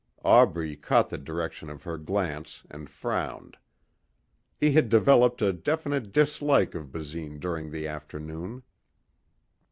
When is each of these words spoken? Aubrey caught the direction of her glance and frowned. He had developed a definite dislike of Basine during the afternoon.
Aubrey 0.25 0.75
caught 0.75 1.11
the 1.11 1.17
direction 1.19 1.69
of 1.69 1.83
her 1.83 1.99
glance 1.99 2.63
and 2.71 2.89
frowned. 2.89 3.57
He 4.59 4.71
had 4.71 4.89
developed 4.89 5.43
a 5.43 5.53
definite 5.53 6.11
dislike 6.11 6.73
of 6.73 6.91
Basine 6.91 7.37
during 7.39 7.69
the 7.69 7.87
afternoon. 7.87 8.63